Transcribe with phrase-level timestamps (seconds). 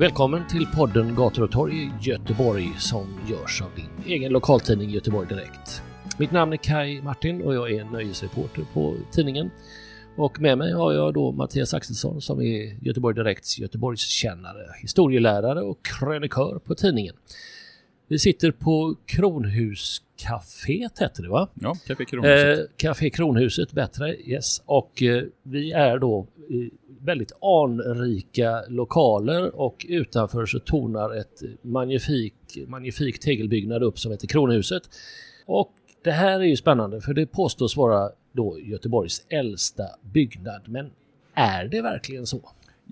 [0.00, 5.28] Välkommen till podden Gator och torg i Göteborg som görs av din egen lokaltidning Göteborg
[5.28, 5.82] Direkt.
[6.18, 9.50] Mitt namn är Kai Martin och jag är nöjesreporter på tidningen.
[10.16, 15.78] Och med mig har jag då Mattias Axelsson som är Göteborg Direkts Göteborgskännare, historielärare och
[15.84, 17.14] krönikör på tidningen.
[18.10, 21.48] Vi sitter på Kronhuscaféet heter det va?
[21.54, 22.58] Ja, Café Kronhuset.
[22.58, 24.16] Eh, Café Kronhuset, bättre.
[24.16, 24.62] Yes.
[24.66, 32.34] Och eh, vi är då i väldigt anrika lokaler och utanför så tornar ett magnifik,
[32.66, 34.82] magnifik tegelbyggnad upp som heter Kronhuset.
[35.46, 35.72] Och
[36.04, 40.62] det här är ju spännande för det påstås vara då Göteborgs äldsta byggnad.
[40.68, 40.90] Men
[41.34, 42.40] är det verkligen så?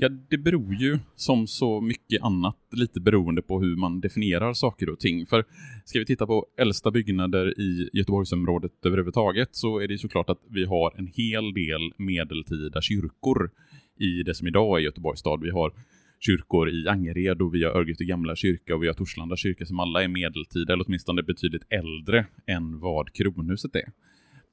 [0.01, 4.89] Ja, det beror ju som så mycket annat lite beroende på hur man definierar saker
[4.89, 5.27] och ting.
[5.27, 5.45] För
[5.85, 10.65] ska vi titta på äldsta byggnader i Göteborgsområdet överhuvudtaget så är det såklart att vi
[10.65, 13.51] har en hel del medeltida kyrkor
[14.01, 15.41] i det som idag är Göteborgs stad.
[15.43, 15.73] Vi har
[16.21, 19.81] kyrkor i Angered och vi har Örgryte gamla kyrka och vi har Torslanda kyrka som
[19.81, 23.93] alla är medeltida eller åtminstone betydligt äldre än vad kronhuset är.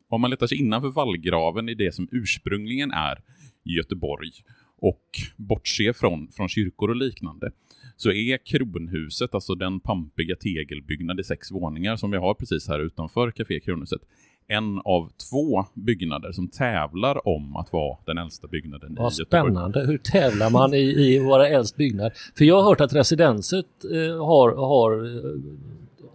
[0.09, 3.22] Om man letar sig innanför vallgraven i det som ursprungligen är
[3.66, 4.31] Göteborg
[4.78, 5.03] och
[5.38, 7.52] bortser från, från kyrkor och liknande
[7.98, 12.80] så är kronhuset, alltså den pampiga tegelbyggnad i sex våningar som vi har precis här
[12.80, 14.02] utanför Café Kronhuset,
[14.48, 19.52] en av två byggnader som tävlar om att vara den äldsta byggnaden Vad i Göteborg.
[19.52, 19.86] spännande.
[19.86, 22.12] Hur tävlar man i, i våra äldst byggnad?
[22.38, 25.42] För jag har hört att residenset eh, har, har eh,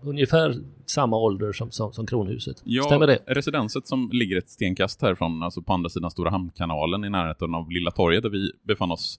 [0.03, 0.55] ungefär
[0.87, 2.63] samma ålder som, som, som Kronhuset.
[2.65, 3.19] Ja, Stämmer det?
[3.27, 7.71] residenset som ligger ett stenkast härifrån, alltså på andra sidan Stora Hamnkanalen i närheten av
[7.71, 9.19] Lilla torget där vi befann oss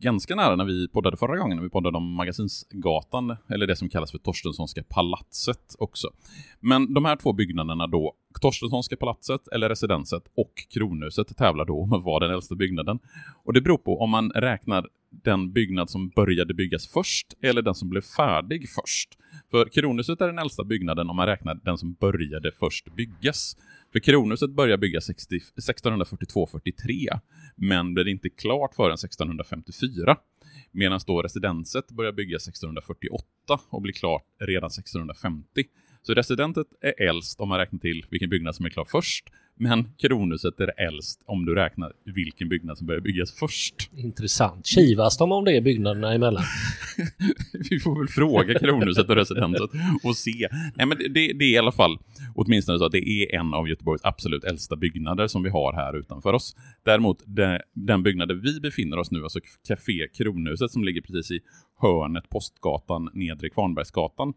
[0.00, 3.88] ganska nära när vi poddade förra gången, när vi poddade om Magasinsgatan, eller det som
[3.88, 6.08] kallas för Torstenssonska palatset också.
[6.60, 11.92] Men de här två byggnaderna då, Torstenssonska palatset eller residenset och Kronhuset tävlar då om
[11.92, 12.98] att vara den äldsta byggnaden.
[13.44, 17.74] Och det beror på om man räknar den byggnad som började byggas först eller den
[17.74, 19.18] som blev färdig först.
[19.52, 23.56] För Kronhuset är den äldsta byggnaden om man räknar den som började först byggas.
[23.92, 27.20] För Kronhuset började byggas 1642-43,
[27.56, 30.16] men blev inte klart förrän 1654.
[30.70, 33.26] Medan då residenset började byggas 1648
[33.70, 35.64] och blir klart redan 1650.
[36.02, 39.24] Så residentet är äldst om man räknar till vilken byggnad som är klar först,
[39.62, 43.90] men kronhuset är äldst om du räknar vilken byggnad som började byggas först.
[43.96, 44.66] Intressant.
[44.66, 46.42] Kivas de om det byggnaderna emellan?
[47.70, 49.70] Vi får väl fråga kronhuset och residenset
[50.04, 50.48] och se.
[50.74, 51.98] Nej, men det, det är i alla fall
[52.34, 55.98] åtminstone så att det är en av Göteborgs absolut äldsta byggnader som vi har här
[55.98, 56.56] utanför oss.
[56.84, 61.40] Däremot det, den byggnaden vi befinner oss nu, alltså Café Kronhuset som ligger precis i
[61.82, 64.34] hörnet Postgatan, Nedre Kvarnbergsgatan.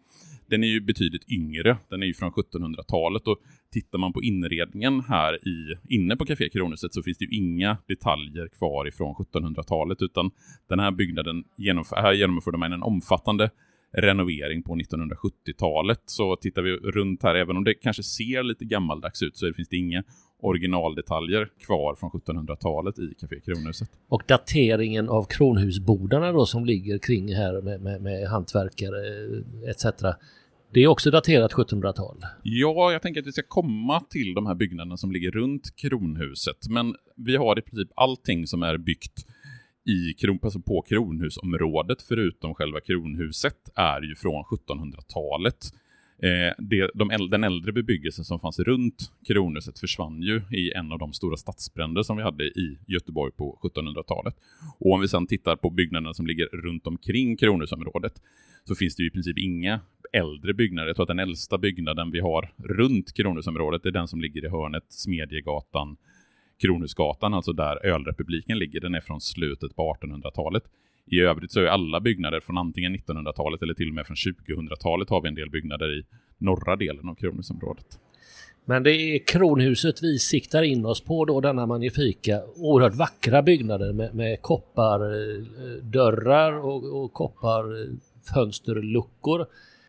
[0.49, 1.77] Den är ju betydligt yngre.
[1.89, 3.37] Den är ju från 1700-talet och
[3.71, 7.77] tittar man på inredningen här i, inne på Café Kronhuset så finns det ju inga
[7.87, 10.31] detaljer kvar ifrån 1700-talet utan
[10.69, 13.49] den här byggnaden genomför, här genomförde man en omfattande
[13.97, 16.01] renovering på 1970-talet.
[16.05, 19.69] Så tittar vi runt här, även om det kanske ser lite gammaldags ut så finns
[19.69, 20.03] det inga
[20.41, 23.89] originaldetaljer kvar från 1700-talet i Café Kronhuset.
[24.07, 28.97] Och dateringen av kronhusbodarna då som ligger kring här med, med, med hantverkare
[29.69, 29.85] etc.
[30.73, 32.17] Det är också daterat 1700-tal.
[32.43, 36.69] Ja, jag tänker att vi ska komma till de här byggnaderna som ligger runt kronhuset.
[36.69, 39.25] Men vi har i princip allting som är byggt
[39.85, 45.71] i kron, alltså på kronhusområdet, förutom själva kronhuset, är ju från 1700-talet.
[46.21, 50.99] Eh, det, de den äldre bebyggelsen som fanns runt Kronhuset försvann ju i en av
[50.99, 54.35] de stora stadsbränder som vi hade i Göteborg på 1700-talet.
[54.79, 58.21] Och om vi sedan tittar på byggnaderna som ligger runt omkring Kronhusområdet
[58.67, 59.79] så finns det ju i princip inga
[60.13, 60.87] äldre byggnader.
[60.87, 64.49] Jag tror att den äldsta byggnaden vi har runt Kronhusområdet är den som ligger i
[64.49, 65.97] hörnet Smedjegatan,
[66.61, 68.79] Kronhusgatan, alltså där ölrepubliken ligger.
[68.79, 70.63] Den är från slutet på 1800-talet.
[71.11, 75.09] I övrigt så är alla byggnader från antingen 1900-talet eller till och med från 2000-talet
[75.09, 76.05] har vi en del byggnader i
[76.37, 77.99] norra delen av Kronhusområdet.
[78.67, 83.93] Men det är kronhuset vi siktar in oss på då, denna magnifika, oerhört vackra byggnader
[83.93, 89.41] med, med koppardörrar eh, och, och kopparfönsterluckor.
[89.41, 89.47] Eh,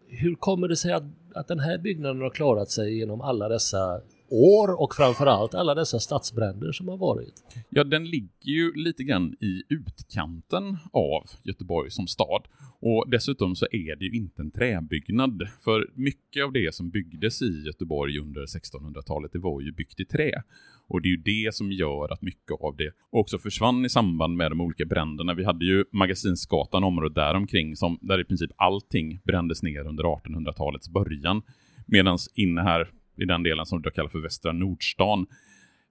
[0.08, 1.02] Hur kommer det sig att,
[1.34, 6.00] att den här byggnaden har klarat sig genom alla dessa år och framförallt alla dessa
[6.00, 7.34] stadsbränder som har varit?
[7.70, 12.42] Ja, den ligger ju lite grann i utkanten av Göteborg som stad.
[12.80, 17.42] Och dessutom så är det ju inte en träbyggnad, för mycket av det som byggdes
[17.42, 20.42] i Göteborg under 1600-talet, det var ju byggt i trä.
[20.88, 24.36] Och det är ju det som gör att mycket av det också försvann i samband
[24.36, 25.34] med de olika bränderna.
[25.34, 30.88] Vi hade ju Magasinsgatan, området däromkring, som, där i princip allting brändes ner under 1800-talets
[30.88, 31.42] början.
[31.86, 35.26] Medan inne här i den delen som du kallar för Västra Nordstan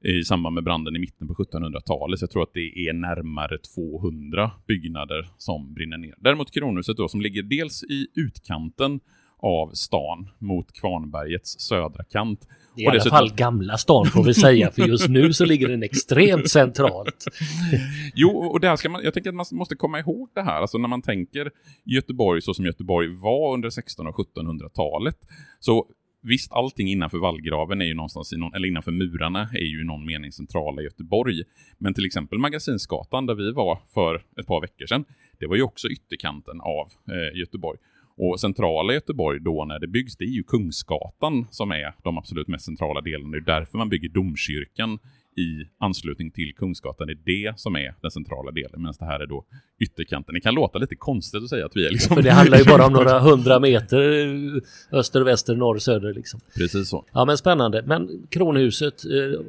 [0.04, 2.20] i samband med branden i mitten på 1700-talet.
[2.20, 6.16] Så jag tror att det är närmare 200 byggnader som brinner ner.
[6.18, 9.00] Däremot Kronhuset då, som ligger dels i utkanten
[9.38, 12.48] av stan mot Kvarnbergets södra kant.
[12.78, 13.18] I alla dessutom...
[13.18, 17.26] fall gamla stan får vi säga, för just nu så ligger den extremt centralt.
[18.16, 20.78] jo, och där ska man, jag tänker att man måste komma ihåg det här, alltså
[20.78, 21.52] när man tänker
[21.84, 25.18] Göteborg så som Göteborg var under 1600 och 1700-talet,
[25.60, 25.86] så
[26.28, 29.84] Visst, allting innanför vallgraven är ju någonstans i någon, eller innanför murarna är ju i
[29.84, 31.44] någon mening centrala Göteborg.
[31.78, 35.06] Men till exempel Magasinsgatan där vi var för ett par veckor sedan,
[35.40, 37.80] det var ju också ytterkanten av eh, Göteborg.
[38.18, 42.48] Och centrala Göteborg då när det byggs, det är ju Kungsgatan som är de absolut
[42.48, 43.32] mest centrala delarna.
[43.32, 45.00] Det är därför man bygger domkyrkan
[45.38, 47.08] i anslutning till Kungsgatan.
[47.08, 49.46] Det är det som är den centrala delen, medan det här är då
[49.80, 50.36] ytterkanten.
[50.36, 52.16] Det kan låta lite konstigt att säga att vi är liksom...
[52.16, 54.62] För det handlar ju bara om några hundra meter
[54.92, 56.40] öster, väster, norr, söder liksom.
[56.56, 57.06] Precis så.
[57.14, 57.84] Ja men spännande.
[57.86, 59.40] Men kronhuset eh,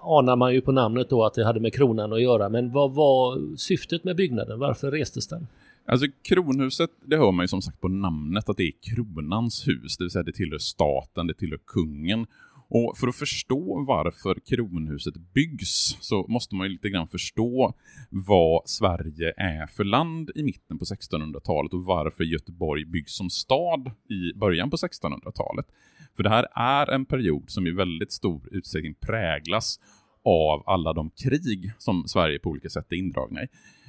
[0.00, 2.48] anar man ju på namnet då att det hade med kronan att göra.
[2.48, 4.58] Men vad var syftet med byggnaden?
[4.58, 5.46] Varför restes den?
[5.88, 9.96] Alltså kronhuset, det hör man ju som sagt på namnet att det är kronans hus,
[9.96, 12.26] det vill säga det tillhör staten, det tillhör kungen.
[12.68, 17.74] Och för att förstå varför kronhuset byggs så måste man ju lite grann förstå
[18.10, 23.90] vad Sverige är för land i mitten på 1600-talet och varför Göteborg byggs som stad
[24.08, 25.66] i början på 1600-talet.
[26.16, 29.78] För det här är en period som i väldigt stor utsträckning präglas
[30.24, 33.48] av alla de krig som Sverige på olika sätt är indragna i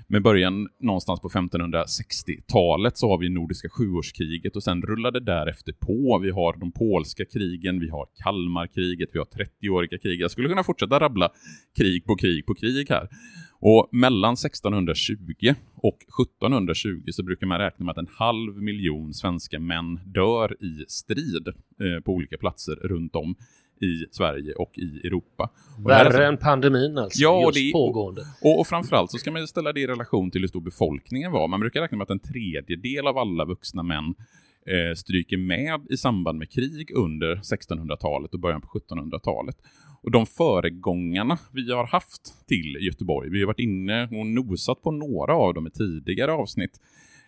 [0.10, 6.20] med början någonstans på 1560-talet så har vi Nordiska sjuårskriget och sen rullade därefter på.
[6.24, 10.22] Vi har de polska krigen, vi har Kalmarkriget, vi har 30-åriga krig.
[10.22, 11.30] Jag skulle kunna fortsätta rabbla
[11.78, 13.10] krig på krig på krig här.
[13.60, 19.60] Och mellan 1620 och 1720 så brukar man räkna med att en halv miljon svenska
[19.60, 23.36] män dör i strid eh, på olika platser runt om
[23.82, 25.50] i Sverige och i Europa.
[25.86, 28.22] Värre alltså, än pandemin alltså, ja, just det, pågående.
[28.42, 31.48] Och, och framförallt så ska man ställa det i relation till hur stor befolkningen var.
[31.48, 34.16] Man brukar räkna med att en tredjedel av alla vuxna män
[34.68, 39.56] eh, stryker med i samband med krig under 1600-talet och början på 1700-talet.
[40.04, 44.92] Och de föregångarna vi har haft till Göteborg, vi har varit inne och nosat på
[44.92, 46.80] några av dem i tidigare avsnitt,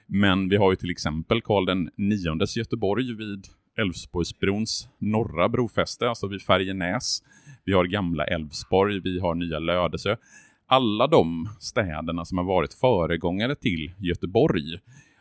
[0.07, 3.47] men vi har ju till exempel Karl den niondes Göteborg vid
[3.79, 7.23] Älvsborgsbrons norra brofäste, alltså vid Färjenäs.
[7.65, 10.15] Vi har gamla Älvsborg, vi har nya Lödesö.
[10.67, 14.79] Alla de städerna som har varit föregångare till Göteborg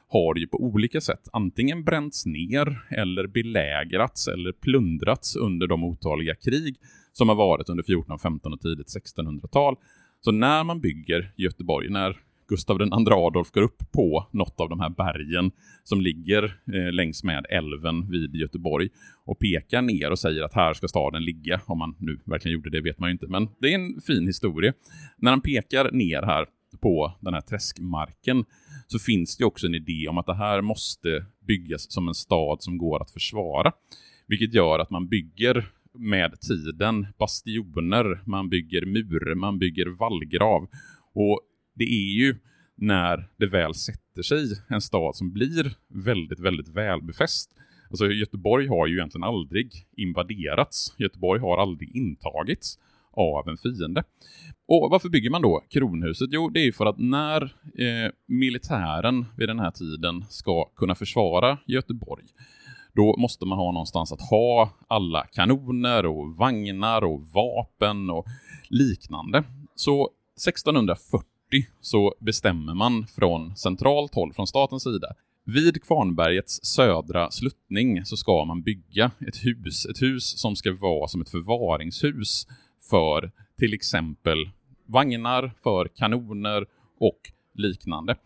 [0.09, 6.35] har ju på olika sätt antingen bränts ner eller belägrats eller plundrats under de otaliga
[6.35, 6.77] krig
[7.13, 9.77] som har varit under 14, 15 och tidigt 1600-tal.
[10.21, 12.17] Så när man bygger Göteborg, när
[12.49, 15.51] Gustav II Adolf går upp på något av de här bergen
[15.85, 18.89] som ligger eh, längs med älven vid Göteborg
[19.25, 21.61] och pekar ner och säger att här ska staden ligga.
[21.67, 24.27] Om man nu verkligen gjorde det vet man ju inte, men det är en fin
[24.27, 24.73] historia.
[25.19, 26.47] När han pekar ner här
[26.81, 28.45] på den här träskmarken
[28.87, 32.63] så finns det också en idé om att det här måste byggas som en stad
[32.63, 33.73] som går att försvara.
[34.27, 40.69] Vilket gör att man bygger med tiden bastioner, man bygger mur, man bygger vallgrav.
[41.15, 41.41] Och
[41.79, 42.37] det är ju
[42.75, 47.51] när det väl sätter sig en stad som blir väldigt, väldigt välbefäst.
[47.91, 50.95] Alltså Göteborg har ju egentligen aldrig invaderats.
[50.99, 52.79] Göteborg har aldrig intagits
[53.13, 54.05] av en fiende.
[54.69, 56.29] Och varför bygger man då kronhuset?
[56.33, 57.43] Jo, det är för att när
[57.75, 62.25] eh, militären vid den här tiden ska kunna försvara Göteborg,
[62.95, 68.27] då måste man ha någonstans att ha alla kanoner och vagnar och vapen och
[68.69, 69.45] liknande.
[69.75, 70.11] Så
[70.49, 71.38] 1640
[71.81, 75.09] så bestämmer man från centralt håll, från statens sida,
[75.45, 81.09] vid Kvarnbergets södra sluttning så ska man bygga ett hus, ett hus som ska vara
[81.09, 82.47] som ett förvaringshus
[82.91, 84.51] för till exempel
[84.87, 86.67] vagnar, för kanoner
[87.01, 87.21] och
[87.59, 88.17] liknande.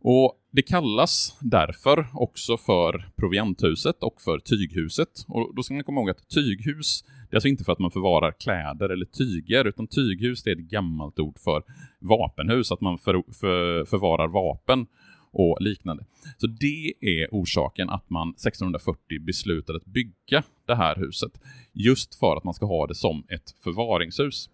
[0.00, 5.08] Och Det kallas därför också för provianthuset och för tyghuset.
[5.28, 7.90] Och Då ska man komma ihåg att tyghus, det är alltså inte för att man
[7.90, 11.62] förvarar kläder eller tyger, utan tyghus det är ett gammalt ord för
[12.00, 14.86] vapenhus, att man för, för, förvarar vapen
[15.32, 16.04] och liknande.
[16.38, 21.40] Så det är orsaken att man 1640 beslutade att bygga det här huset.
[21.72, 24.50] Just för att man ska ha det som ett förvaringshus.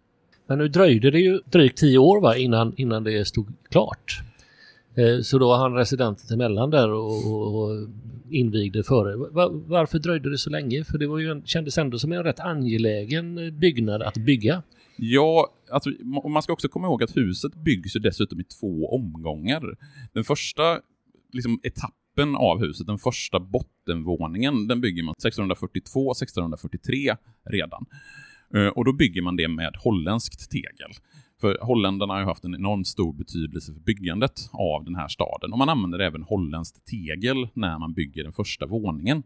[0.52, 4.20] Men nu dröjde det ju drygt tio år va, innan, innan det stod klart.
[4.94, 7.88] Eh, så då han residenten emellan där och, och
[8.30, 9.16] invigde före.
[9.66, 10.84] Varför dröjde det så länge?
[10.84, 14.62] För det var ju, kändes ändå som en rätt angelägen eh, byggnad att bygga.
[14.96, 15.90] Ja, alltså,
[16.28, 19.62] man ska också komma ihåg att huset byggs ju dessutom i två omgångar.
[20.12, 20.80] Den första
[21.32, 27.16] liksom, etappen av huset, den första bottenvåningen, den bygger man 1642-1643
[27.50, 27.86] redan.
[28.54, 30.92] Eh, och då bygger man det med holländskt tegel.
[31.40, 35.52] För holländarna har ju haft en enormt stor betydelse för byggandet av den här staden
[35.52, 39.22] och man använder även holländskt tegel när man bygger den första våningen.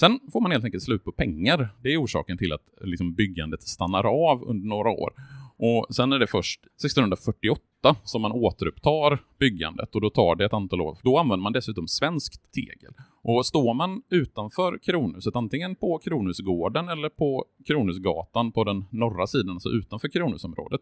[0.00, 1.68] Sen får man helt enkelt slut på pengar.
[1.82, 5.12] Det är orsaken till att liksom, byggandet stannar av under några år.
[5.56, 7.62] Och sen är det först 1648
[8.04, 10.98] som man återupptar byggandet och då tar det ett antal år.
[11.02, 12.92] Då använder man dessutom svenskt tegel.
[13.22, 19.50] Och står man utanför Kronhuset, antingen på Kronhusgården eller på Kronhusgatan på den norra sidan,
[19.50, 20.80] alltså utanför Kronhusområdet,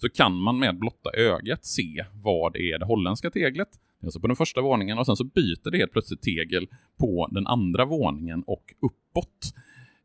[0.00, 3.68] så kan man med blotta ögat se vad det är det holländska teglet,
[4.02, 6.66] alltså på den första våningen, och sen så byter det helt plötsligt tegel
[6.98, 9.54] på den andra våningen och uppåt.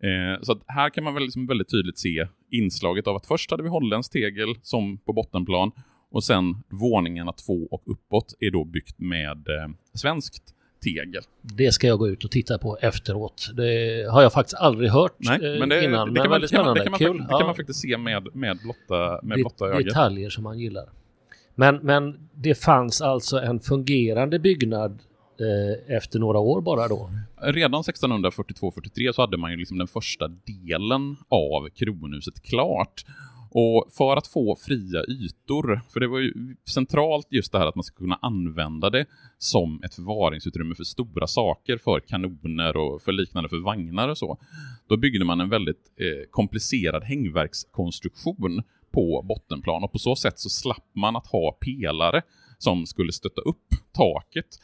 [0.04, 3.64] Eh, så här kan man väl liksom väldigt tydligt se inslaget av att först hade
[3.64, 5.72] vi holländskt tegel som på bottenplan
[6.12, 11.24] och sen våningarna två och uppåt är då byggt med eh, svenskt tegel.
[11.42, 13.50] Det ska jag gå ut och titta på efteråt.
[13.54, 16.14] Det har jag faktiskt aldrig hört Nej, men det, innan.
[16.14, 18.60] Det, kan, det, kan, man, det, kan, man, det kan man faktiskt se med, med
[18.64, 19.86] blotta, med blotta ögat.
[19.86, 20.90] Detaljer som man gillar.
[21.56, 24.92] Men, men det fanns alltså en fungerande byggnad
[25.40, 27.12] eh, efter några år bara då?
[27.42, 33.06] Redan 1642-43 så hade man ju liksom den första delen av kronhuset klart.
[33.52, 37.76] Och för att få fria ytor, för det var ju centralt just det här att
[37.76, 39.06] man ska kunna använda det
[39.38, 44.38] som ett förvaringsutrymme för stora saker, för kanoner och för liknande för vagnar och så.
[44.88, 50.50] Då byggde man en väldigt eh, komplicerad hängverkskonstruktion på bottenplan och på så sätt så
[50.50, 52.22] slapp man att ha pelare
[52.58, 54.60] som skulle stötta upp taket.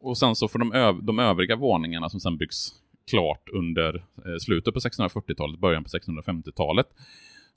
[0.00, 2.72] Och sen så för de, öv de övriga våningarna som sen byggs
[3.10, 6.86] klart under eh, slutet på 1640-talet, början på 1650-talet,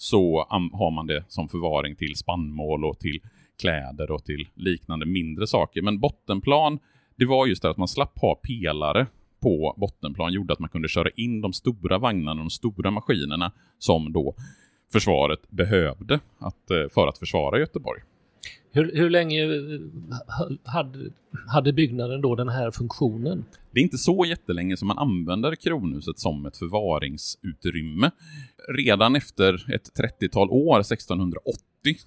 [0.01, 3.20] så har man det som förvaring till spannmål och till
[3.62, 5.81] kläder och till liknande mindre saker.
[5.81, 6.79] Men bottenplan,
[7.15, 9.08] det var just det att man slapp ha pelare
[9.41, 14.13] på bottenplan, gjorde att man kunde köra in de stora vagnarna, de stora maskinerna som
[14.13, 14.36] då
[14.91, 18.01] försvaret behövde att, eh, för att försvara Göteborg.
[18.74, 19.80] Hur, hur länge eh,
[20.64, 21.10] hade,
[21.48, 23.46] hade byggnaden då den här funktionen?
[23.72, 28.12] Det är inte så jättelänge som man använder kronhuset som ett förvaringsutrymme.
[28.78, 29.90] Redan efter ett
[30.22, 31.56] 30-tal år, 1680,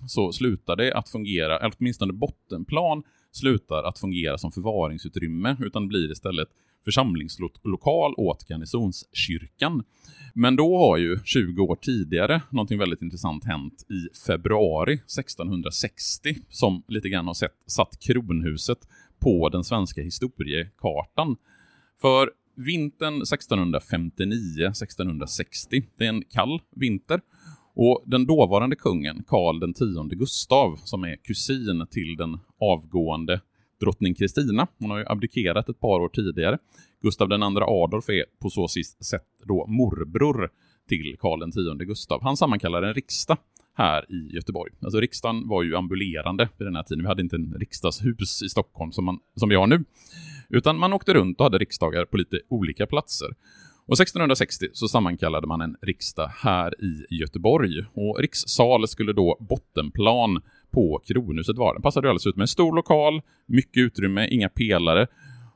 [0.07, 3.03] så slutar det att fungera, åtminstone bottenplan
[3.37, 6.49] slutar att fungera som förvaringsutrymme, utan blir istället
[6.85, 9.85] församlingslokal åt garnisonskyrkan.
[10.35, 16.83] Men då har ju 20 år tidigare någonting väldigt intressant hänt i februari 1660 som
[16.88, 18.79] lite grann har sett, satt kronhuset
[19.19, 21.37] på den svenska historiekartan.
[22.00, 27.21] För vintern 1659-1660, det är en kall vinter,
[27.75, 33.40] och den dåvarande kungen, Karl den tionde Gustav, som är kusin till den avgående
[33.81, 36.59] drottning Kristina, hon har ju abdikerat ett par år tidigare.
[37.02, 40.50] Gustav II Adolf är på så sätt då morbror
[40.88, 42.23] till Karl X Gustav.
[42.23, 43.38] Han sammankallar en riksdag
[43.75, 44.73] här i Göteborg.
[44.83, 47.02] Alltså riksdagen var ju ambulerande vid den här tiden.
[47.02, 49.85] Vi hade inte en riksdagshus i Stockholm som, man, som vi har nu.
[50.49, 53.28] Utan man åkte runt och hade riksdagar på lite olika platser.
[53.87, 57.85] Och 1660 så sammankallade man en riksdag här i Göteborg.
[57.95, 61.73] Och rikssal skulle då bottenplan på Kronhuset vara.
[61.73, 65.07] Den passade alldeles ut med en stor lokal, mycket utrymme, inga pelare.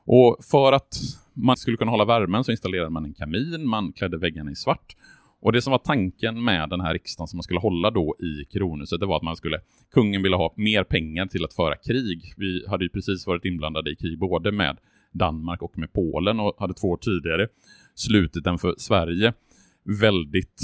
[0.05, 0.99] Och för att
[1.33, 4.95] man skulle kunna hålla värmen så installerade man en kamin, man klädde väggarna i svart.
[5.41, 8.45] Och det som var tanken med den här riksdagen som man skulle hålla då i
[8.45, 9.59] Kronhuset, det var att man skulle,
[9.93, 12.33] kungen ville ha mer pengar till att föra krig.
[12.37, 14.77] Vi hade ju precis varit inblandade i krig både med
[15.11, 17.47] Danmark och med Polen och hade två år tidigare
[17.95, 19.33] slutit den för Sverige
[19.83, 20.61] väldigt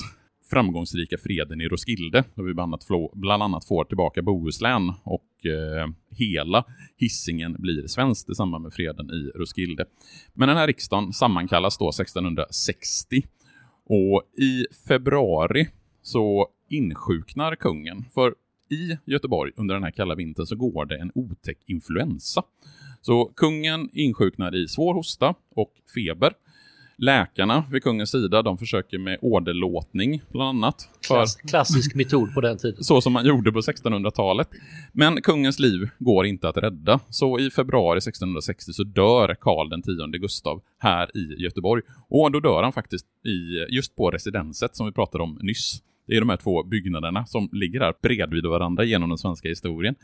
[0.49, 5.87] framgångsrika freden i Roskilde, där vi bland annat, bland annat får tillbaka Bohuslän och eh,
[6.09, 6.65] hela
[6.97, 9.85] hissingen blir svenskt i samband med freden i Roskilde.
[10.33, 13.23] Men den här riksdagen sammankallas då 1660
[13.85, 15.67] och i februari
[16.01, 18.05] så insjuknar kungen.
[18.13, 18.35] För
[18.69, 22.43] i Göteborg under den här kalla vintern så går det en otäck influensa.
[23.05, 26.33] Så kungen insjuknar i svår hosta och feber.
[26.97, 30.89] Läkarna vid kungens sida, de försöker med åderlåtning bland annat.
[31.07, 32.83] Klass, klassisk metod på den tiden.
[32.83, 34.49] Så som man gjorde på 1600-talet.
[34.93, 36.99] Men kungens liv går inte att rädda.
[37.09, 41.81] Så i februari 1660 så dör Karl den tionde Gustav här i Göteborg.
[42.09, 45.81] Och då dör han faktiskt i, just på residenset som vi pratade om nyss.
[46.07, 49.95] Det är de här två byggnaderna som ligger här bredvid varandra genom den svenska historien.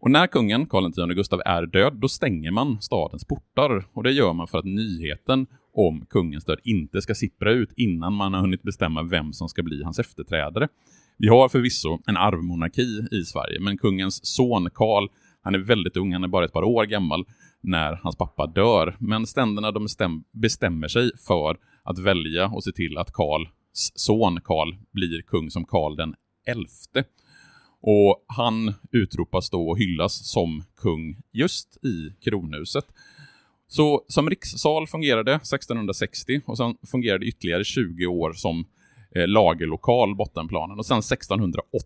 [0.00, 3.84] Och när kungen, Karl X Gustav, är död, då stänger man stadens portar.
[3.92, 8.14] Och det gör man för att nyheten om kungens död inte ska sippra ut innan
[8.14, 10.68] man har hunnit bestämma vem som ska bli hans efterträdare.
[11.16, 15.08] Vi har förvisso en arvmonarki i Sverige, men kungens son Karl,
[15.42, 17.24] han är väldigt ung, han är bara ett par år gammal
[17.60, 18.96] när hans pappa dör.
[18.98, 23.48] Men ständerna de bestäm bestämmer sig för att välja och se till att Karls
[23.94, 26.14] son Karl blir kung som Karl den
[26.46, 27.04] elfte.
[27.80, 32.84] Och han utropas då och hyllas som kung just i kronhuset.
[33.68, 38.64] Så som rikssal fungerade 1660 och sen fungerade ytterligare 20 år som
[39.14, 41.82] eh, lagerlokal bottenplanen och sen 1680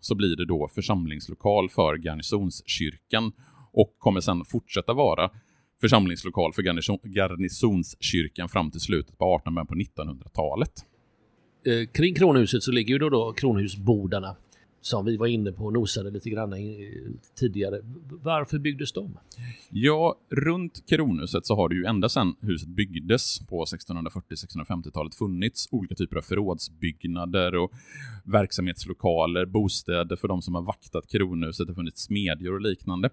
[0.00, 3.32] så blir det då församlingslokal för garnisonskyrkan
[3.72, 5.30] och kommer sen fortsätta vara
[5.80, 10.72] församlingslokal för garnison garnisonskyrkan fram till slutet på 1800 på 1900-talet.
[11.66, 14.36] Eh, kring kronhuset så ligger ju då, då kronhusbodarna
[14.80, 16.54] som vi var inne på och nosade lite grann
[17.38, 17.80] tidigare.
[18.22, 19.18] Varför byggdes de?
[19.70, 25.94] Ja, runt kronhuset så har det ju ända sedan huset byggdes på 1640-1650-talet funnits olika
[25.94, 27.72] typer av förrådsbyggnader och
[28.24, 33.10] verksamhetslokaler, bostäder för de som har vaktat kronhuset, det har funnits smedjor och liknande.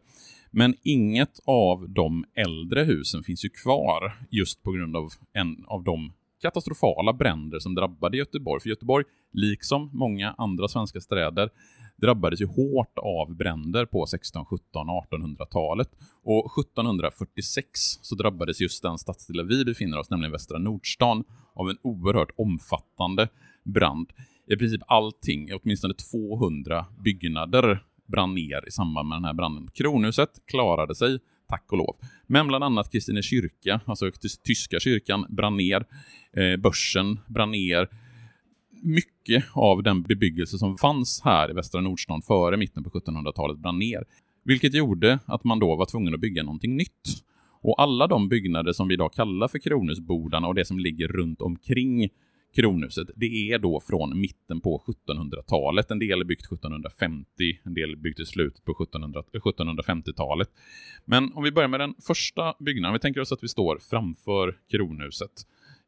[0.51, 5.83] Men inget av de äldre husen finns ju kvar just på grund av en av
[5.83, 8.61] de katastrofala bränder som drabbade Göteborg.
[8.61, 11.49] För Göteborg, liksom många andra svenska städer,
[12.01, 15.89] drabbades ju hårt av bränder på 16, 17, 1800-talet.
[16.23, 17.69] Och 1746
[18.01, 23.27] så drabbades just den stadsdel vi befinner oss, nämligen Västra Nordstan, av en oerhört omfattande
[23.63, 24.09] brand.
[24.47, 29.69] I princip allting, åtminstone 200 byggnader brann ner i samband med den här branden.
[29.73, 31.95] Kronhuset klarade sig tack och lov.
[32.27, 34.11] Men bland annat Kristine kyrka, alltså
[34.43, 35.85] tyska kyrkan, brann ner.
[36.33, 37.87] Eh, börsen brann ner.
[38.83, 43.79] Mycket av den bebyggelse som fanns här i Västra Nordstan före mitten på 1700-talet brann
[43.79, 44.03] ner.
[44.43, 47.23] Vilket gjorde att man då var tvungen att bygga någonting nytt.
[47.61, 51.41] Och alla de byggnader som vi idag kallar för Kronhusbodarna och det som ligger runt
[51.41, 52.09] omkring
[52.57, 55.91] kronhuset, det är då från mitten på 1700-talet.
[55.91, 57.25] En del är byggt 1750,
[57.63, 60.49] en del är byggt i slutet på 1750-talet.
[61.05, 64.57] Men om vi börjar med den första byggnaden, vi tänker oss att vi står framför
[64.71, 65.31] kronhuset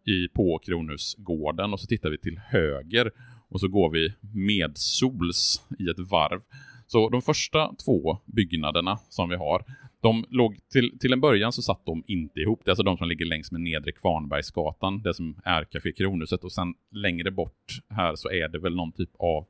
[0.06, 3.12] i, på Kronhusgården och så tittar vi till höger
[3.50, 6.42] och så går vi medsols i ett varv.
[6.88, 9.64] Så de första två byggnaderna som vi har,
[10.02, 12.62] de låg till, till en början så satt de inte ihop.
[12.64, 16.44] Det är alltså de som ligger längs med nedre Kvarnbergsgatan, det som är Café Kronhuset
[16.44, 19.46] och sen längre bort här så är det väl någon typ av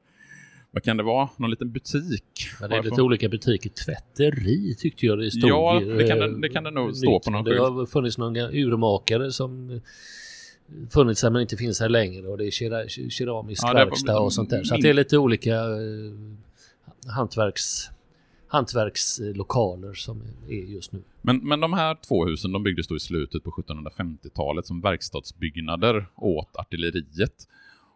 [0.72, 1.30] vad kan det vara?
[1.38, 2.24] Någon liten butik?
[2.62, 3.70] Ja, det är lite olika butiker.
[3.70, 5.50] Tvätteri tyckte jag det stod.
[5.50, 8.52] Ja, det kan det, det, kan det nog stå på någon Det har funnits några
[8.52, 9.82] urmakare som
[10.90, 14.50] funnits här men inte finns här längre och det är keramisk ja, verkstad och sånt
[14.50, 14.64] där.
[14.64, 17.90] Så det är lite olika eh, hantverks
[18.50, 21.04] hantverkslokaler som är just nu.
[21.22, 26.08] Men, men de här två husen de byggdes då i slutet på 1750-talet som verkstadsbyggnader
[26.16, 27.48] åt artilleriet.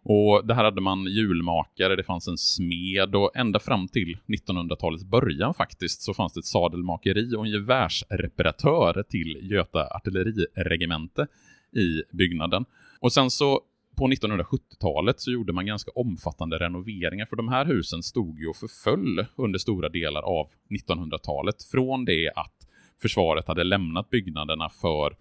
[0.06, 5.04] Och det här hade man hjulmakare, det fanns en smed och ända fram till 1900-talets
[5.04, 11.28] början faktiskt så fanns det ett sadelmakeri och en gevärsreparatör till Göta artilleriregemente
[11.76, 12.66] i byggnaden.
[13.00, 13.62] Och sen så
[13.96, 18.56] på 1970-talet så gjorde man ganska omfattande renoveringar för de här husen stod ju och
[18.56, 21.64] förföll under stora delar av 1900-talet.
[21.72, 22.68] Från det att
[23.02, 25.16] försvaret hade lämnat byggnaderna för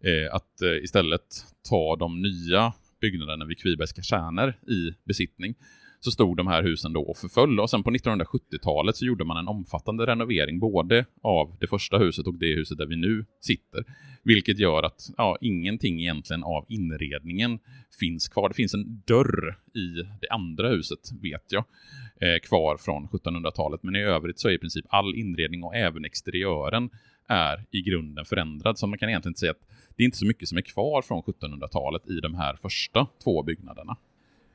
[0.00, 5.54] eh, att eh, istället ta de nya byggnaderna vid Kvibergs kaserner i besittning
[6.00, 7.60] så stod de här husen då och förföll.
[7.60, 12.26] Och sen på 1970-talet så gjorde man en omfattande renovering både av det första huset
[12.26, 13.84] och det huset där vi nu sitter.
[14.22, 17.58] Vilket gör att ja, ingenting egentligen av inredningen
[18.00, 18.48] finns kvar.
[18.48, 21.64] Det finns en dörr i det andra huset, vet jag,
[22.20, 23.82] eh, kvar från 1700-talet.
[23.82, 26.90] Men i övrigt så är i princip all inredning och även exteriören
[27.28, 28.78] är i grunden förändrad.
[28.78, 31.02] Så man kan egentligen inte säga att det är inte så mycket som är kvar
[31.02, 33.96] från 1700-talet i de här första två byggnaderna.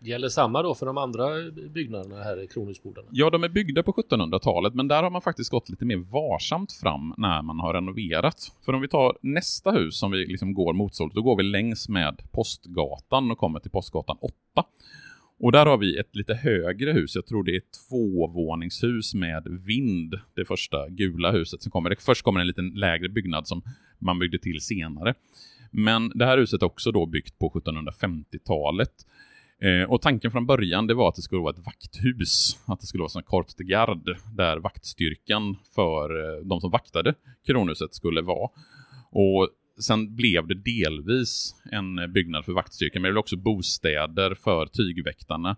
[0.06, 3.08] Gäller samma då för de andra byggnaderna här i Kronhusbodarna?
[3.12, 6.74] Ja, de är byggda på 1700-talet, men där har man faktiskt gått lite mer varsamt
[6.74, 8.52] fram när man har renoverat.
[8.66, 11.90] För om vi tar nästa hus som vi liksom går motsolt, då går vi längs
[11.90, 14.36] med Postgatan och kommer till Postgatan 8.
[15.40, 19.48] Och där har vi ett lite högre hus, jag tror det är ett tvåvåningshus med
[19.66, 21.96] vind, det första gula huset som kommer.
[22.00, 23.62] Först kommer en liten lägre byggnad som
[24.00, 25.14] man byggde till senare.
[25.72, 28.92] Men det här huset är också då byggt på 1750-talet.
[29.62, 32.58] Eh, och tanken från början det var att det skulle vara ett vakthus.
[32.66, 36.72] Att det skulle vara som en Corps de Garde, där vaktstyrkan för eh, de som
[36.72, 37.14] vaktade
[37.46, 38.50] kronhuset skulle vara.
[39.12, 44.66] Och sen blev det delvis en byggnad för vaktstyrkan, men det blev också bostäder för
[44.66, 45.56] tygväktarna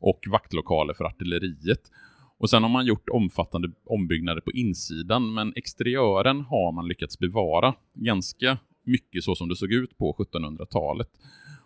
[0.00, 1.90] och vaktlokaler för artilleriet.
[2.38, 7.74] Och sen har man gjort omfattande ombyggnader på insidan, men exteriören har man lyckats bevara
[7.94, 11.08] ganska mycket så som det såg ut på 1700-talet.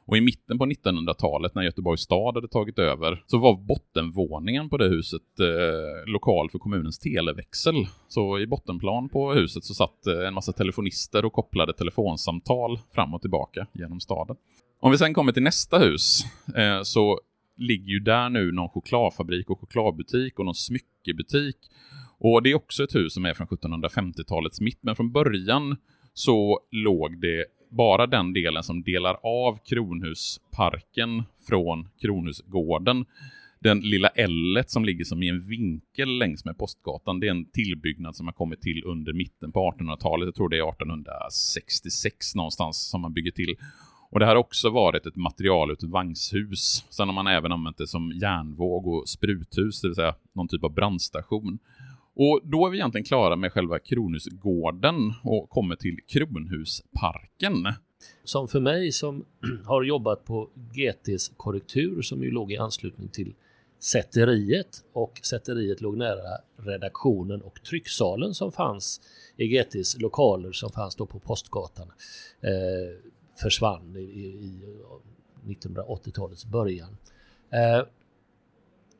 [0.06, 4.76] Och i mitten på 1900-talet när Göteborgs stad hade tagit över så var bottenvåningen på
[4.76, 7.74] det huset eh, lokal för kommunens televäxel.
[8.08, 13.14] Så i bottenplan på huset så satt eh, en massa telefonister och kopplade telefonsamtal fram
[13.14, 14.36] och tillbaka genom staden.
[14.80, 16.24] Om vi sen kommer till nästa hus
[16.56, 17.20] eh, så
[17.56, 21.56] ligger ju där nu någon chokladfabrik och chokladbutik och någon smyckebutik.
[22.18, 25.76] Och det är också ett hus som är från 1750-talets mitt, men från början
[26.14, 27.44] så låg det
[27.76, 33.04] bara den delen som delar av Kronhusparken från Kronhusgården.
[33.60, 37.44] Den lilla L som ligger som i en vinkel längs med Postgatan, det är en
[37.44, 40.26] tillbyggnad som har kommit till under mitten på 1800-talet.
[40.26, 43.56] Jag tror det är 1866 någonstans som man bygger till.
[44.10, 46.84] Och det här har också varit ett material ett vagnshus.
[46.90, 50.64] Sen har man även använt det som järnvåg och spruthus, det vill säga någon typ
[50.64, 51.58] av brandstation.
[52.16, 57.54] Och då är vi egentligen klara med själva Kronhusgården och kommer till Kronhusparken.
[58.24, 59.24] Som för mig som
[59.64, 63.34] har jobbat på GTs korrektur som ju låg i anslutning till
[63.80, 69.00] sätteriet och sätteriet låg nära redaktionen och trycksalen som fanns
[69.36, 71.92] i GTs lokaler som fanns då på Postgatan
[72.40, 72.98] eh,
[73.42, 74.60] försvann i, i
[75.46, 76.96] 1980-talets början.
[77.50, 77.86] Eh,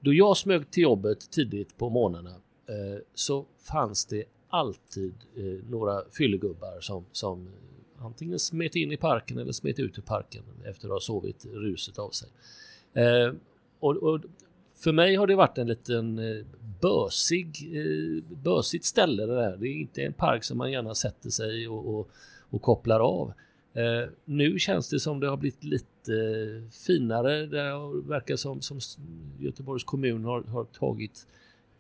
[0.01, 2.35] då jag smög till jobbet tidigt på morgnarna
[2.67, 4.25] Eh, så fanns det
[4.55, 9.99] alltid eh, några fyllegubbar som, som eh, antingen smet in i parken eller smet ut
[9.99, 12.29] ur parken efter att ha sovit ruset av sig.
[12.93, 13.33] Eh,
[13.81, 14.21] och, och
[14.75, 16.45] för mig har det varit en liten eh,
[16.81, 17.71] bösig,
[18.43, 19.57] bösigt ställe det där.
[19.57, 22.09] Det är inte en park som man gärna sätter sig och, och,
[22.51, 23.33] och kopplar av.
[24.25, 26.13] nu känns det som det har blivit lite
[26.87, 27.47] finare.
[27.47, 27.63] Det
[28.09, 28.79] verkar som, som
[29.39, 31.27] Göteborgs kommun har, har tagit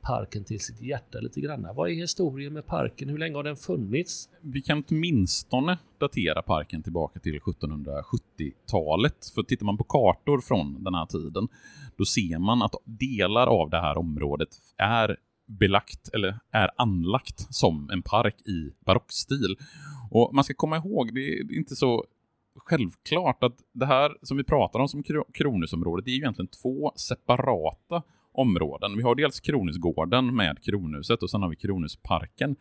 [0.05, 1.69] parken till sitt hjärta lite grann.
[1.75, 3.09] Vad är historien med parken?
[3.09, 4.29] Hur länge har den funnits?
[4.41, 9.33] Vi kan åtminstone datera parken tillbaka till 1770-talet.
[9.35, 11.49] För tittar man på kartor från den här tiden,
[11.97, 17.91] då ser man att delar av det här området är belagt eller är anlagt som
[17.91, 19.57] en park i barockstil.
[20.11, 22.05] Och man ska komma ihåg, det är inte så
[22.57, 25.03] självklart att det här som vi pratar om som
[25.35, 28.03] Kronhusområdet, det är ju egentligen två separata
[28.35, 28.97] områden.
[28.97, 32.57] Vi har dels Kronhusgården med Kronhuset och sen har vi Kronhusparken.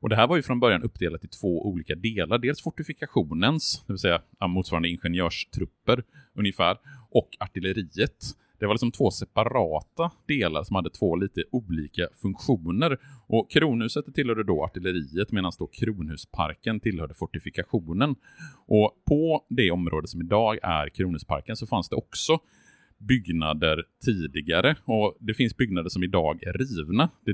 [0.00, 2.38] Och det här var ju från början uppdelat i två olika delar.
[2.38, 6.02] Dels fortifikationens, det vill säga motsvarande ingenjörstrupper
[6.34, 6.76] ungefär,
[7.10, 8.24] och artilleriet.
[8.58, 12.98] Det var liksom två separata delar som hade två lite olika funktioner.
[13.26, 18.14] Och Kronhuset tillhörde då artilleriet medan då Kronhusparken tillhörde fortifikationen.
[18.66, 22.38] Och på det område som idag är Kronhusparken så fanns det också
[23.08, 27.08] byggnader tidigare och det finns byggnader som idag är rivna.
[27.24, 27.32] Det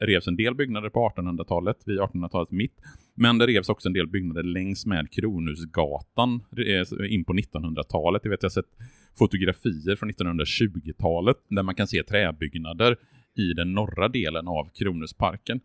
[0.00, 2.74] revs en del byggnader på 1800-talet, vid 1800-talets mitt,
[3.14, 8.20] men det revs också en del byggnader längs med Kronhusgatan eh, in på 1900-talet.
[8.24, 8.76] Jag vet jag har sett
[9.18, 12.96] fotografier från 1920-talet där man kan se träbyggnader
[13.36, 15.60] i den norra delen av Kronhusparken.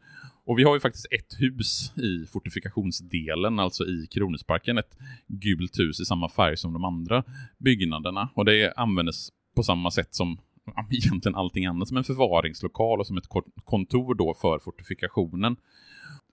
[0.45, 5.99] Och vi har ju faktiskt ett hus i fortifikationsdelen, alltså i Kronhusparken, ett gult hus
[5.99, 7.23] i samma färg som de andra
[7.57, 8.29] byggnaderna.
[8.35, 10.37] Och det användes på samma sätt som
[10.91, 13.27] egentligen allting annat, som en förvaringslokal och som ett
[13.63, 15.55] kontor då för fortifikationen.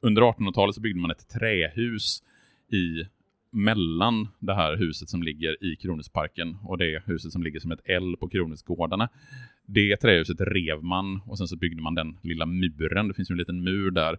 [0.01, 2.23] Under 1800-talet så byggde man ett trähus
[2.73, 3.05] i
[3.53, 7.81] mellan det här huset som ligger i Kronhusparken och det huset som ligger som ett
[7.85, 9.09] L på Kronhusgårdarna.
[9.67, 13.09] Det trähuset rev man och sen så byggde man den lilla muren.
[13.09, 14.19] Det finns ju en liten mur där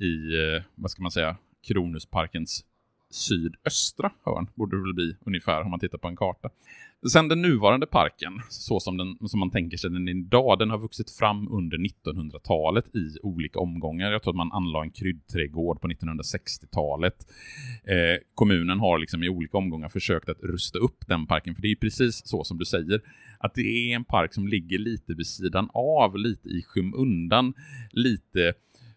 [0.00, 1.36] i, eh, vad ska man säga,
[1.68, 2.64] Kronhusparkens
[3.10, 6.50] sydöstra hörn, borde det väl bli ungefär om man tittar på en karta.
[7.10, 10.78] Sen den nuvarande parken, så som, den, som man tänker sig den idag, den har
[10.78, 14.12] vuxit fram under 1900-talet i olika omgångar.
[14.12, 17.26] Jag tror att man anlade en kryddträdgård på 1960-talet.
[17.84, 21.68] Eh, kommunen har liksom i olika omgångar försökt att rusta upp den parken, för det
[21.68, 23.00] är precis så som du säger,
[23.38, 27.54] att det är en park som ligger lite vid sidan av, lite i skymundan,
[27.90, 28.54] lite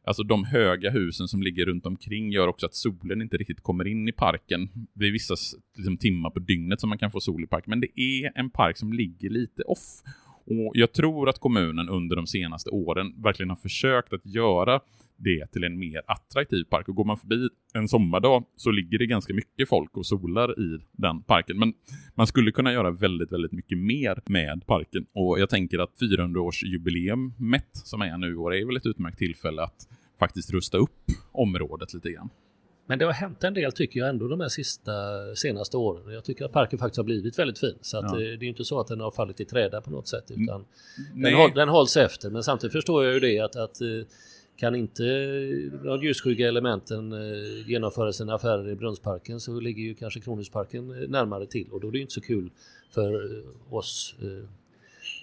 [0.07, 3.87] Alltså de höga husen som ligger runt omkring gör också att solen inte riktigt kommer
[3.87, 5.35] in i parken vid vissa
[5.75, 7.69] liksom, timmar på dygnet som man kan få sol i parken.
[7.69, 10.01] Men det är en park som ligger lite off.
[10.45, 14.79] Och jag tror att kommunen under de senaste åren verkligen har försökt att göra
[15.17, 16.87] det till en mer attraktiv park.
[16.87, 20.79] Och går man förbi en sommardag så ligger det ganska mycket folk och solar i
[20.91, 21.59] den parken.
[21.59, 21.73] Men
[22.15, 25.05] man skulle kunna göra väldigt, väldigt mycket mer med parken.
[25.13, 29.87] Och jag tänker att 400-årsjubileumet som är nu år är väl ett utmärkt tillfälle att
[30.19, 32.29] faktiskt rusta upp området lite grann.
[32.87, 34.91] Men det har hänt en del tycker jag ändå de här sista
[35.35, 36.13] senaste åren.
[36.13, 37.77] Jag tycker att parken faktiskt har blivit väldigt fin.
[37.81, 38.17] Så ja.
[38.17, 40.31] det, det är inte så att den har fallit i träda på något sätt.
[40.31, 40.65] Utan
[41.15, 42.29] den, håll, den hålls efter.
[42.29, 43.87] Men samtidigt förstår jag ju det att, att eh,
[44.57, 45.03] kan inte
[45.83, 51.09] de ljusskygga elementen eh, genomföra sina affärer i Brunnsparken så ligger ju kanske Kronhusparken eh,
[51.09, 52.49] närmare till och då är det inte så kul
[52.89, 54.15] för oss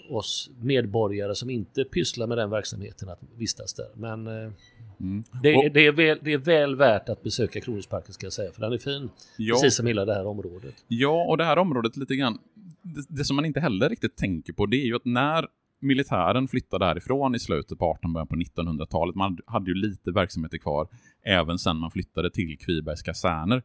[0.08, 3.88] oss medborgare som inte pysslar med den verksamheten att vistas där.
[3.94, 5.24] Men mm.
[5.42, 8.60] det, det, är väl, det är väl värt att besöka Kronhusparken ska jag säga, för
[8.60, 9.10] den är fin.
[9.36, 9.54] Ja.
[9.54, 10.74] Precis som hela det här området.
[10.88, 12.38] Ja, och det här området lite grann,
[12.82, 15.46] det, det som man inte heller riktigt tänker på det är ju att när
[15.82, 19.14] militären flyttade härifrån i slutet på 1800-början på 1900-talet.
[19.14, 20.88] Man hade ju lite verksamheter kvar
[21.24, 23.62] även sen man flyttade till Kvibergs kaserner.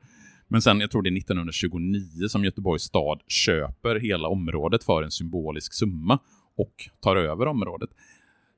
[0.48, 5.12] Men sen, jag tror det är 1929 som Göteborgs stad köper hela området för en
[5.12, 6.20] symbolisk summa
[6.58, 7.90] och tar över området.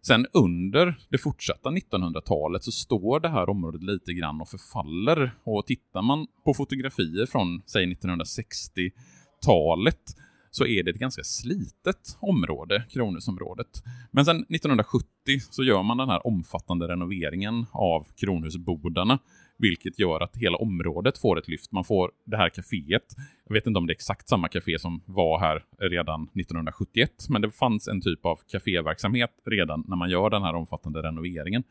[0.02, 5.32] Sen under det fortsatta 1900-talet så står det här området lite grann och förfaller.
[5.44, 10.16] Och tittar man på fotografier från, säg 1960-talet
[10.52, 13.84] så är det ett ganska slitet område, Kronhusområdet.
[14.12, 15.08] Men sen 1970
[15.50, 19.20] så gör man den här omfattande renoveringen av Kronhusbodarna,
[19.58, 21.72] vilket gör att hela området får ett lyft.
[21.72, 23.16] Man får det här kaféet.
[23.48, 27.42] Jag vet inte om det är exakt samma kafé som var här redan 1971, men
[27.42, 31.64] det fanns en typ av kaféverksamhet redan när man gör den här omfattande renoveringen.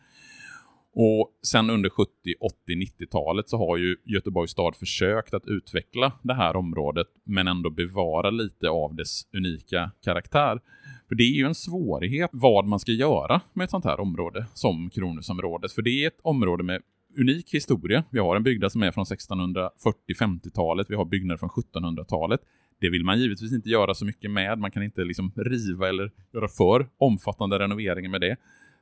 [1.01, 6.35] Och sen under 70, 80, 90-talet så har ju Göteborgs stad försökt att utveckla det
[6.35, 10.61] här området men ändå bevara lite av dess unika karaktär.
[11.09, 14.47] För det är ju en svårighet vad man ska göra med ett sånt här område
[14.55, 15.73] som Kronhusområdet.
[15.73, 16.83] För det är ett område med
[17.19, 18.05] unik historia.
[18.11, 20.91] Vi har en byggnad som är från 1640-50-talet.
[20.91, 22.41] Vi har byggnader från 1700-talet.
[22.81, 24.59] Det vill man givetvis inte göra så mycket med.
[24.59, 28.37] Man kan inte liksom riva eller göra för omfattande renoveringar med det.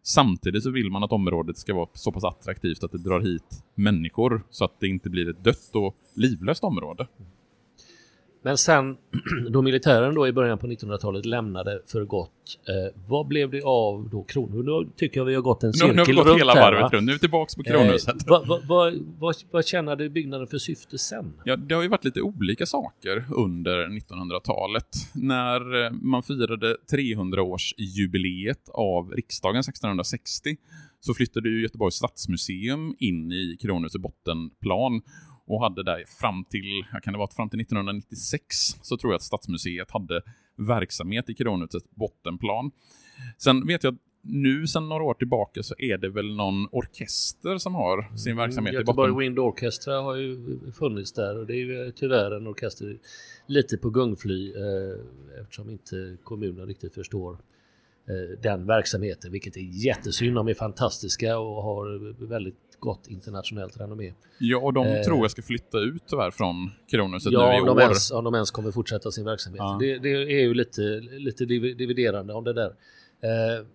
[0.08, 3.64] Samtidigt så vill man att området ska vara så pass attraktivt att det drar hit
[3.74, 7.06] människor så att det inte blir ett dött och livlöst område.
[8.46, 8.96] Men sen
[9.50, 12.30] då militären då i början på 1900-talet lämnade för gott,
[12.68, 14.64] eh, vad blev det av då Kronhus?
[14.66, 16.72] Nu tycker jag vi har gått en cirkel runt Nu har vi gått hela här,
[16.72, 18.09] varvet runt, nu är vi tillbaka på Kronhuset.
[18.09, 21.32] Eh, vad, vad, vad, vad, vad tjänade byggnaden för syfte sen?
[21.44, 24.88] Ja, det har ju varit lite olika saker under 1900-talet.
[25.14, 30.56] När eh, man firade 300-årsjubileet av riksdagen 1660
[31.00, 35.02] så flyttade ju Göteborgs stadsmuseum in i Kronhusets bottenplan
[35.46, 38.46] och hade där fram till, kan det vara fram till 1996,
[38.82, 40.22] så tror jag att Stadsmuseet hade
[40.56, 42.70] verksamhet i Kronhusets bottenplan.
[43.38, 47.59] Sen vet jag att nu sedan några år tillbaka så är det väl någon orkester
[47.59, 49.02] som har sin mm, verksamhet mm, i botten.
[49.02, 52.98] Göteborg Wind Orchestra har ju funnits där och det är ju tyvärr en orkester
[53.46, 57.38] lite på gungfly eh, eftersom inte kommunen riktigt förstår
[58.42, 60.34] den verksamheten, vilket är jättesynd.
[60.34, 64.12] De är fantastiska och har väldigt gott internationellt renommé.
[64.38, 67.60] Ja, och de eh, tror jag ska flytta ut tyvärr från Kronhuset ja, nu i
[67.60, 67.80] om år.
[67.80, 69.58] Ens, om de ens kommer fortsätta sin verksamhet.
[69.58, 69.76] Ja.
[69.80, 72.74] Det, det, är ju lite, lite dividerande om det där.
[73.20, 73.66] Eh,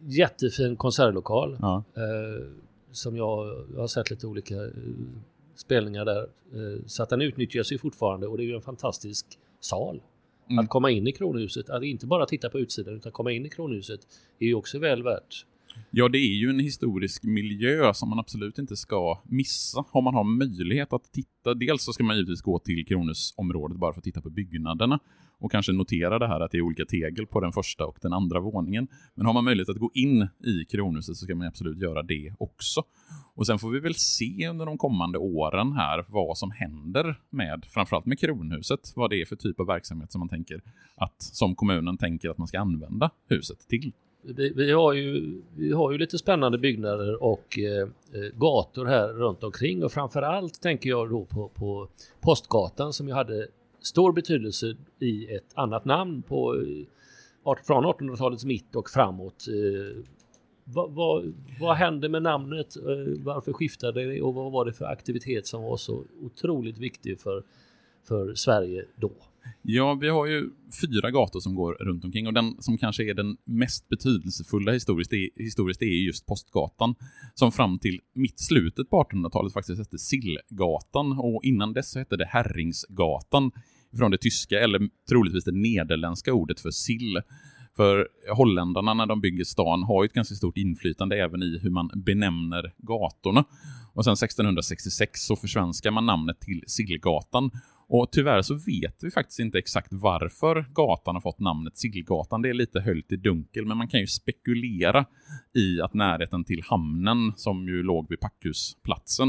[0.00, 1.56] jättefin konsertlokal.
[1.60, 1.84] Ja.
[1.96, 2.46] Eh,
[2.92, 4.70] som jag, jag, har sett lite olika eh,
[5.56, 6.22] spelningar där.
[6.22, 9.26] Eh, så att den utnyttjas ju fortfarande och det är ju en fantastisk
[9.60, 10.02] sal.
[10.50, 10.58] Mm.
[10.58, 13.48] Att komma in i Kronhuset, att inte bara titta på utsidan utan komma in i
[13.48, 14.00] Kronhuset
[14.38, 15.44] är ju också väl värt
[15.90, 20.14] Ja, det är ju en historisk miljö som man absolut inte ska missa om man
[20.14, 21.54] har möjlighet att titta.
[21.54, 25.00] Dels så ska man givetvis gå till Kronhusområdet bara för att titta på byggnaderna
[25.40, 28.12] och kanske notera det här att det är olika tegel på den första och den
[28.12, 28.88] andra våningen.
[29.14, 32.34] Men har man möjlighet att gå in i Kronhuset så ska man absolut göra det
[32.38, 32.82] också.
[33.34, 37.64] Och sen får vi väl se under de kommande åren här vad som händer med,
[37.68, 40.60] framförallt med Kronhuset, vad det är för typ av verksamhet som man tänker
[40.96, 43.92] att, som kommunen tänker att man ska använda huset till.
[44.22, 47.88] Vi, vi, har ju, vi har ju lite spännande byggnader och eh,
[48.22, 51.88] eh, gator här runt omkring och framförallt tänker jag då på, på
[52.20, 53.48] Postgatan som ju hade
[53.80, 56.54] stor betydelse i ett annat namn på,
[57.44, 59.46] eh, från 1800-talets mitt och framåt.
[59.48, 60.04] Eh,
[60.64, 62.76] vad, vad, vad, hände med namnet?
[62.76, 67.20] Eh, varför skiftade det och vad var det för aktivitet som var så otroligt viktig
[67.20, 67.42] för,
[68.08, 69.12] för Sverige då?
[69.62, 73.14] Ja, vi har ju fyra gator som går runt omkring och den som kanske är
[73.14, 76.94] den mest betydelsefulla historiskt är, historiskt är just Postgatan
[77.34, 82.16] som fram till mitt slutet på 1800-talet faktiskt hette Sillgatan och innan dess så hette
[82.16, 83.50] det Herringsgatan
[83.96, 87.20] från det tyska eller troligtvis det nederländska ordet för sill.
[87.76, 91.70] För holländarna när de bygger stan har ju ett ganska stort inflytande även i hur
[91.70, 93.44] man benämner gatorna.
[93.94, 97.50] Och sen 1666 så försvenskar man namnet till Sillgatan
[97.88, 102.42] och tyvärr så vet vi faktiskt inte exakt varför gatan har fått namnet Sillgatan.
[102.42, 105.04] Det är lite höljt i dunkel, men man kan ju spekulera
[105.54, 109.28] i att närheten till hamnen, som ju låg vid Packhusplatsen,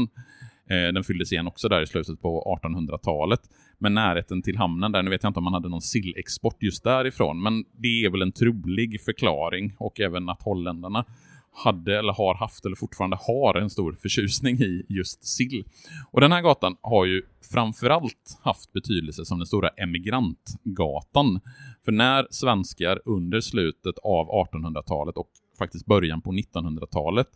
[0.70, 3.40] eh, den fylldes igen också där i slutet på 1800-talet.
[3.78, 6.84] Men närheten till hamnen där, nu vet jag inte om man hade någon sillexport just
[6.84, 11.04] därifrån, men det är väl en trolig förklaring och även att holländarna
[11.52, 15.64] hade eller har haft eller fortfarande har en stor förtjusning i just sill.
[16.10, 21.40] Och den här gatan har ju framförallt haft betydelse som den stora emigrantgatan.
[21.84, 27.28] För när svenskar under slutet av 1800-talet och faktiskt början på 1900-talet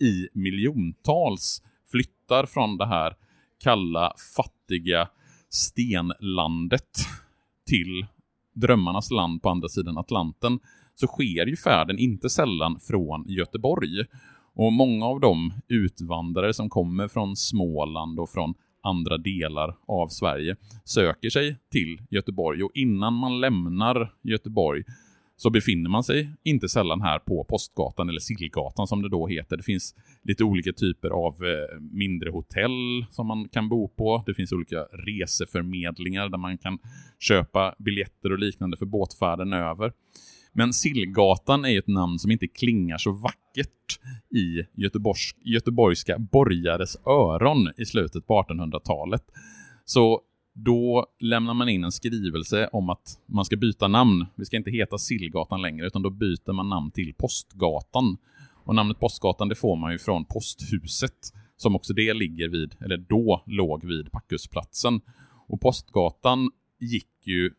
[0.00, 3.16] i miljontals flyttar från det här
[3.62, 5.08] kalla, fattiga
[5.50, 6.98] stenlandet
[7.66, 8.06] till
[8.54, 10.60] drömmarnas land på andra sidan Atlanten
[10.94, 14.04] så sker ju färden inte sällan från Göteborg.
[14.54, 20.56] Och många av de utvandrare som kommer från Småland och från andra delar av Sverige
[20.84, 24.84] söker sig till Göteborg och innan man lämnar Göteborg
[25.36, 29.56] så befinner man sig inte sällan här på Postgatan eller Sillgatan som det då heter.
[29.56, 34.22] Det finns lite olika typer av eh, mindre hotell som man kan bo på.
[34.26, 36.78] Det finns olika reseförmedlingar där man kan
[37.18, 39.92] köpa biljetter och liknande för båtfärden över.
[40.52, 44.00] Men Sillgatan är ett namn som inte klingar så vackert
[44.34, 49.24] i Göteborgs, göteborgska borgares öron i slutet på 1800-talet.
[49.84, 50.20] Så
[50.54, 54.26] då lämnar man in en skrivelse om att man ska byta namn.
[54.34, 58.16] Vi ska inte heta Sillgatan längre, utan då byter man namn till Postgatan.
[58.64, 62.96] Och namnet Postgatan det får man ju från posthuset, som också det ligger vid, eller
[62.96, 65.00] då låg vid Packhusplatsen.
[65.48, 67.50] Och Postgatan gick ju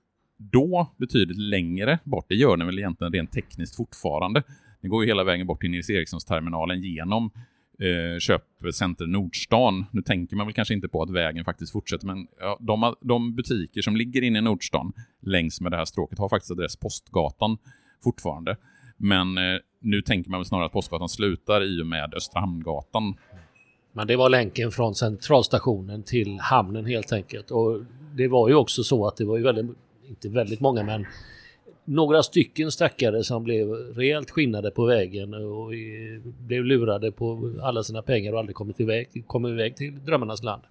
[0.51, 2.25] då betydligt längre bort.
[2.29, 4.43] Det gör den väl egentligen rent tekniskt fortfarande.
[4.81, 7.31] Den går ju hela vägen bort till Nils Erikssons-terminalen genom
[7.79, 9.85] eh, köpcenter Nordstan.
[9.91, 13.35] Nu tänker man väl kanske inte på att vägen faktiskt fortsätter, men ja, de, de
[13.35, 17.57] butiker som ligger inne i Nordstan längs med det här stråket har faktiskt adress Postgatan
[18.03, 18.57] fortfarande.
[18.97, 23.15] Men eh, nu tänker man väl snarare att Postgatan slutar i och med Östra Hamngatan.
[23.93, 27.51] Men det var länken från centralstationen till hamnen helt enkelt.
[27.51, 27.79] Och
[28.15, 31.05] det var ju också så att det var ju väldigt inte väldigt många men
[31.85, 35.71] några stycken stackare som blev rejält skinnade på vägen och
[36.39, 40.63] blev lurade på alla sina pengar och aldrig kommit iväg, kom iväg till drömmarnas land.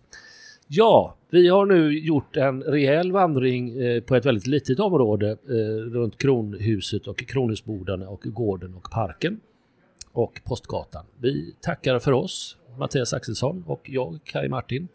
[0.68, 5.90] Ja, vi har nu gjort en rejäl vandring eh, på ett väldigt litet område eh,
[5.92, 9.40] runt Kronhuset och Kronhusbodarna och gården och parken
[10.12, 11.04] och Postgatan.
[11.20, 14.88] Vi tackar för oss, Mattias Axelsson och jag, Kai Martin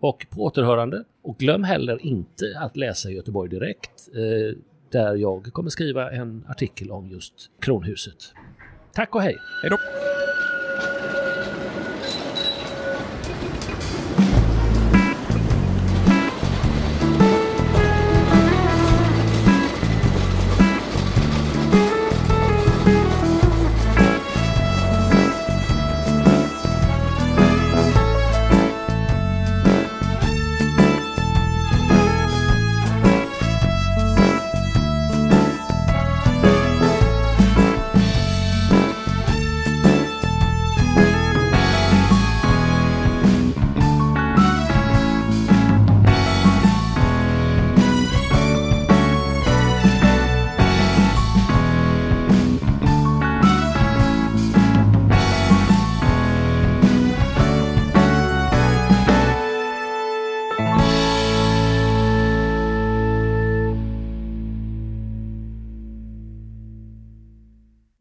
[0.00, 1.04] och på återhörande.
[1.22, 4.58] Och glöm heller inte att läsa Göteborg Direkt eh,
[4.90, 8.32] där jag kommer skriva en artikel om just Kronhuset.
[8.92, 9.36] Tack och hej!
[9.62, 9.76] Hej då!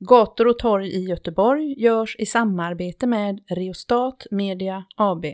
[0.08, 5.26] Gator och torg i Göteborg görs i samarbete med Reostat Media AB.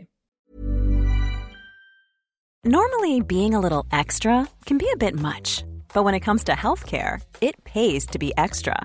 [2.64, 6.52] Normally being a little extra can be a bit much, but when it comes to
[6.52, 8.84] healthcare, it pays to be extra.